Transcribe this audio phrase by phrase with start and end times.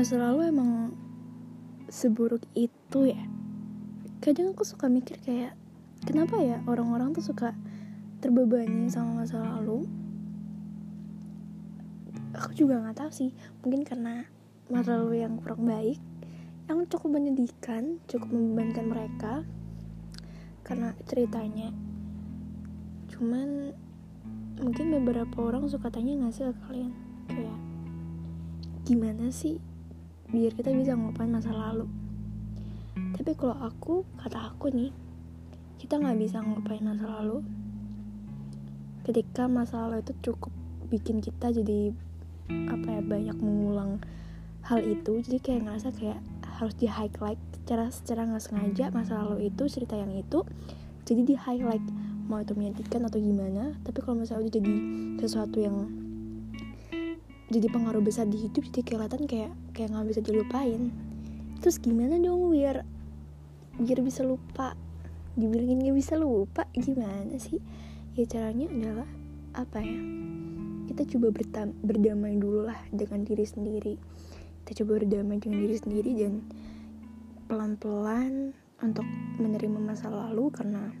[0.00, 0.96] masa lalu emang
[1.92, 3.20] seburuk itu ya.
[4.24, 5.52] Kadang aku suka mikir kayak
[6.08, 7.52] kenapa ya orang-orang tuh suka
[8.24, 9.84] terbebani sama masa lalu?
[12.32, 13.36] Aku juga nggak tahu sih.
[13.60, 14.24] Mungkin karena
[14.72, 16.00] masa lalu yang kurang baik
[16.64, 19.44] yang cukup menyedihkan cukup membebankan mereka
[20.64, 21.76] karena ceritanya.
[23.12, 23.76] Cuman
[24.64, 26.96] mungkin beberapa orang suka tanya nggak sih ke kalian?
[27.28, 27.58] Kayak
[28.88, 29.60] gimana sih
[30.30, 31.86] biar kita bisa ngelupain masa lalu.
[33.18, 34.90] Tapi kalau aku kata aku nih
[35.82, 37.42] kita nggak bisa ngelupain masa lalu.
[39.06, 40.52] Ketika masa lalu itu cukup
[40.90, 41.94] bikin kita jadi
[42.70, 44.02] apa ya banyak mengulang
[44.66, 46.18] hal itu jadi kayak ngerasa kayak
[46.58, 50.42] harus di highlight secara secara nggak sengaja masa lalu itu cerita yang itu
[51.06, 51.82] jadi di highlight
[52.30, 53.74] mau itu menyedihkan atau gimana.
[53.82, 54.74] Tapi kalau misalnya udah jadi
[55.18, 55.76] sesuatu yang
[57.50, 60.94] jadi pengaruh besar di hidup jadi kelihatan kayak kayak nggak bisa dilupain.
[61.58, 62.86] Terus gimana dong biar
[63.74, 64.78] biar bisa lupa?
[65.34, 66.70] Dibilangin nggak bisa lupa?
[66.70, 67.58] Gimana sih?
[68.14, 69.10] Ya caranya adalah
[69.58, 69.98] apa ya?
[70.94, 71.34] Kita coba
[71.82, 73.94] berdamai dulu lah dengan diri sendiri.
[74.62, 76.46] Kita coba berdamai dengan diri sendiri dan
[77.50, 79.04] pelan-pelan untuk
[79.42, 80.94] menerima masa lalu karena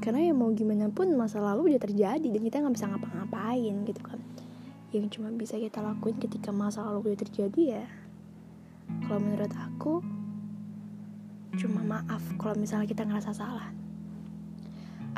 [0.00, 4.00] karena ya mau gimana pun masa lalu udah terjadi dan kita nggak bisa ngapa-ngapain gitu
[4.00, 4.19] kan
[4.90, 7.84] yang cuma bisa kita lakuin ketika masa lalu udah terjadi ya
[9.06, 10.02] kalau menurut aku
[11.58, 13.68] cuma maaf kalau misalnya kita ngerasa salah.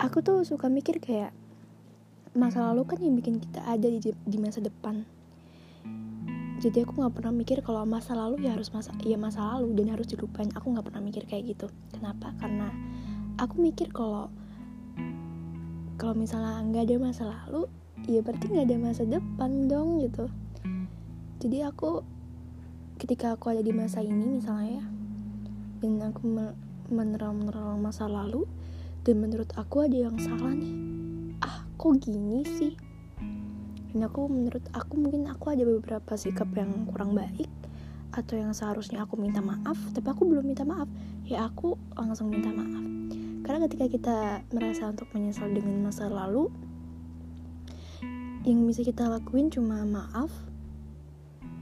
[0.00, 1.36] Aku tuh suka mikir kayak
[2.32, 5.04] masa lalu kan yang bikin kita ada di, di masa depan.
[6.62, 9.92] Jadi aku nggak pernah mikir kalau masa lalu ya harus masa ya masa lalu dan
[9.92, 10.48] harus dilupain.
[10.56, 11.66] Aku nggak pernah mikir kayak gitu.
[11.92, 12.32] Kenapa?
[12.40, 12.72] Karena
[13.36, 14.32] aku mikir kalau
[16.02, 17.70] kalau misalnya nggak ada masa lalu
[18.10, 20.26] ya berarti nggak ada masa depan dong gitu.
[21.38, 22.02] Jadi aku
[22.98, 24.84] ketika aku ada di masa ini misalnya ya
[25.78, 26.22] dan aku
[26.90, 28.50] menerang-menerang masa lalu
[29.06, 30.74] dan menurut aku ada yang salah nih.
[31.38, 32.74] Ah kok gini sih?
[33.94, 37.46] Dan aku menurut aku mungkin aku ada beberapa sikap yang kurang baik
[38.10, 40.90] atau yang seharusnya aku minta maaf tapi aku belum minta maaf.
[41.30, 43.01] Ya aku langsung minta maaf
[43.42, 44.18] karena ketika kita
[44.54, 46.46] merasa untuk menyesal dengan masa lalu
[48.42, 50.30] yang bisa kita lakuin cuma maaf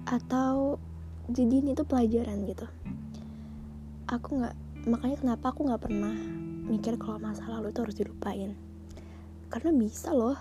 [0.08, 0.80] atau
[1.28, 2.66] jadi ini tuh pelajaran gitu.
[4.08, 4.56] Aku nggak
[4.88, 6.16] makanya kenapa aku nggak pernah
[6.70, 8.50] mikir kalau masa lalu itu harus dilupain.
[9.52, 10.38] Karena bisa loh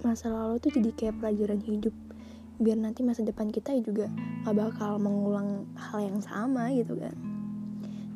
[0.00, 1.94] masa lalu tuh jadi kayak pelajaran hidup.
[2.60, 4.12] Biar nanti masa depan kita juga
[4.44, 7.16] gak bakal mengulang hal yang sama gitu kan.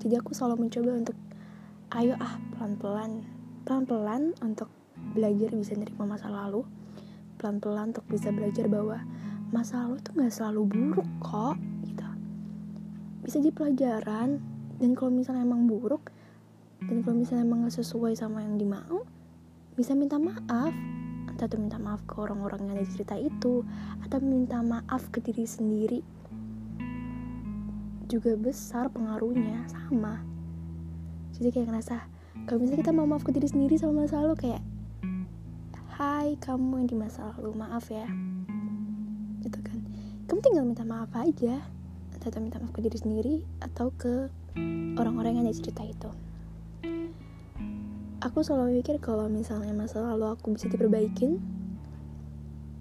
[0.05, 1.17] Jadi aku selalu mencoba untuk
[1.95, 3.23] ayo ah pelan-pelan.
[3.63, 4.67] Pelan-pelan untuk
[5.15, 6.67] belajar bisa nerima masa lalu.
[7.39, 8.99] Pelan-pelan untuk bisa belajar bahwa
[9.55, 11.55] masa lalu tuh nggak selalu buruk kok
[11.87, 12.03] gitu.
[13.23, 14.43] Bisa di pelajaran
[14.83, 16.11] dan kalau misalnya emang buruk
[16.83, 19.07] dan kalau misalnya emang gak sesuai sama yang dimau
[19.79, 20.75] bisa minta maaf.
[21.31, 23.63] Entah tuh minta maaf ke orang-orang yang ada cerita itu
[24.03, 26.03] atau minta maaf ke diri sendiri.
[28.11, 30.34] Juga besar pengaruhnya sama
[31.39, 31.97] jadi kayak ngerasa
[32.47, 34.63] kalau misalnya kita mau maaf ke diri sendiri sama masa lalu kayak
[35.95, 38.03] Hai kamu yang di masa lalu maaf ya.
[39.39, 39.79] Gitu kan.
[40.27, 41.63] Kamu tinggal minta maaf aja
[42.19, 44.27] atau minta maaf ke diri sendiri atau ke
[44.99, 46.11] orang-orang yang ada cerita itu.
[48.27, 51.39] Aku selalu mikir kalau misalnya masa lalu aku bisa diperbaikin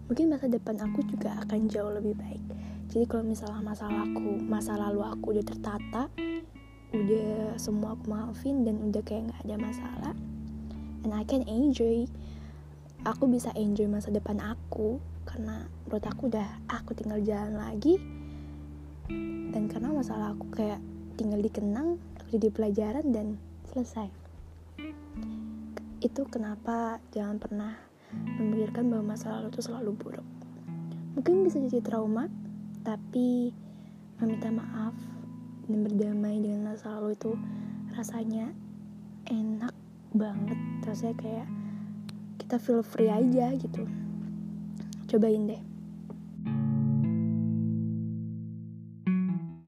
[0.10, 2.42] mungkin masa depan aku juga akan jauh lebih baik.
[2.90, 6.10] Jadi kalau misalnya masalahku masa lalu aku udah tertata
[7.60, 10.14] semua aku maafin dan udah kayak nggak ada masalah.
[11.04, 12.08] And I can enjoy.
[13.04, 18.00] Aku bisa enjoy masa depan aku karena menurut aku udah aku tinggal jalan lagi.
[19.54, 20.80] Dan karena masalah aku kayak
[21.20, 23.28] tinggal dikenang aku jadi pelajaran dan
[23.70, 24.08] selesai.
[26.00, 27.76] Itu kenapa jangan pernah
[28.40, 30.28] memikirkan bahwa masa lalu itu selalu buruk.
[31.14, 32.32] Mungkin bisa jadi trauma
[32.84, 33.54] tapi
[34.20, 34.96] meminta maaf
[35.68, 37.32] dan berdamai dengan masa lalu itu
[37.96, 38.52] rasanya
[39.28, 39.74] enak
[40.16, 40.60] banget.
[40.86, 41.48] Rasanya kayak
[42.40, 43.88] kita feel free aja gitu.
[45.10, 45.73] Cobain deh